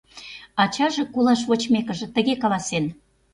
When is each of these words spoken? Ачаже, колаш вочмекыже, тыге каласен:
Ачаже, 0.61 1.03
колаш 1.13 1.41
вочмекыже, 1.49 2.07
тыге 2.15 2.35
каласен: 2.41 2.85